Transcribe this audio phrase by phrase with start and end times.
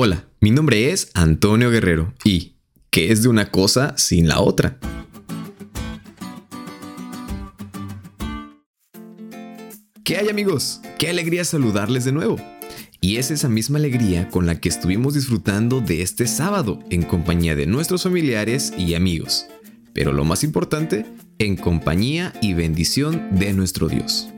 [0.00, 2.54] Hola, mi nombre es Antonio Guerrero y
[2.88, 4.78] ¿qué es de una cosa sin la otra?
[10.04, 10.80] ¿Qué hay amigos?
[11.00, 12.36] Qué alegría saludarles de nuevo.
[13.00, 17.56] Y es esa misma alegría con la que estuvimos disfrutando de este sábado en compañía
[17.56, 19.46] de nuestros familiares y amigos.
[19.94, 21.06] Pero lo más importante,
[21.40, 24.28] en compañía y bendición de nuestro Dios.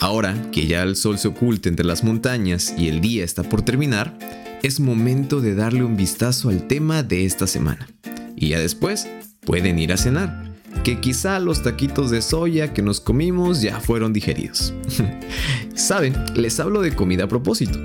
[0.00, 3.62] Ahora que ya el sol se oculta entre las montañas y el día está por
[3.62, 4.18] terminar,
[4.62, 7.88] es momento de darle un vistazo al tema de esta semana.
[8.36, 9.08] Y ya después
[9.40, 10.52] pueden ir a cenar,
[10.84, 14.72] que quizá los taquitos de soya que nos comimos ya fueron digeridos.
[15.74, 17.78] Saben, les hablo de comida a propósito,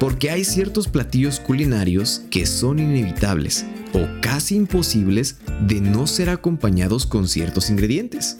[0.00, 7.06] porque hay ciertos platillos culinarios que son inevitables o casi imposibles de no ser acompañados
[7.06, 8.38] con ciertos ingredientes.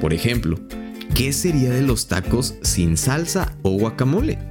[0.00, 0.58] Por ejemplo,
[1.14, 4.47] ¿qué sería de los tacos sin salsa o guacamole?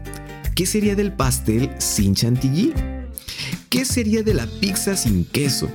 [0.57, 2.73] ¿Qué sería del pastel sin chantilly?
[3.69, 5.69] ¿Qué sería de la pizza sin queso?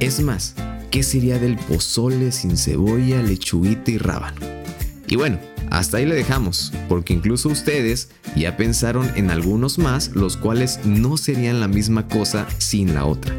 [0.00, 0.54] Es más,
[0.90, 4.40] ¿qué sería del pozole sin cebolla, lechuguita y rábano?
[5.06, 10.38] Y bueno, hasta ahí le dejamos, porque incluso ustedes ya pensaron en algunos más, los
[10.38, 13.36] cuales no serían la misma cosa sin la otra.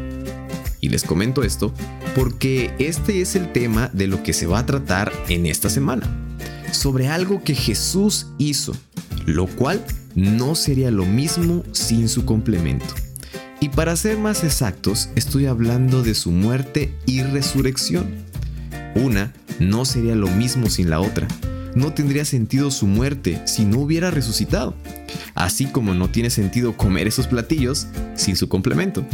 [0.80, 1.74] Y les comento esto
[2.14, 6.06] porque este es el tema de lo que se va a tratar en esta semana,
[6.70, 8.76] sobre algo que Jesús hizo,
[9.26, 9.84] lo cual
[10.18, 12.92] no sería lo mismo sin su complemento.
[13.60, 18.16] Y para ser más exactos, estoy hablando de su muerte y resurrección.
[18.96, 21.28] Una no sería lo mismo sin la otra.
[21.76, 24.74] No tendría sentido su muerte si no hubiera resucitado.
[25.34, 29.06] Así como no tiene sentido comer esos platillos sin su complemento.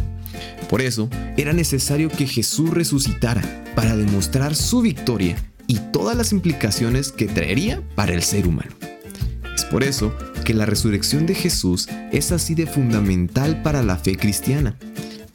[0.71, 3.43] Por eso, era necesario que Jesús resucitara
[3.75, 8.73] para demostrar su victoria y todas las implicaciones que traería para el ser humano.
[9.55, 14.17] Es por eso que la resurrección de Jesús es así de fundamental para la fe
[14.17, 14.77] cristiana.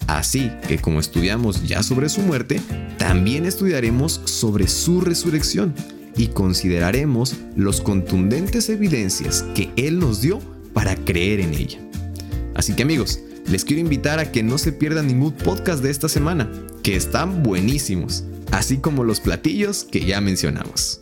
[0.07, 2.61] Así que como estudiamos ya sobre su muerte,
[2.97, 5.73] también estudiaremos sobre su resurrección
[6.15, 10.39] y consideraremos los contundentes evidencias que Él nos dio
[10.73, 11.79] para creer en ella.
[12.55, 16.09] Así que amigos, les quiero invitar a que no se pierdan ningún podcast de esta
[16.09, 16.49] semana,
[16.83, 21.01] que están buenísimos, así como los platillos que ya mencionamos.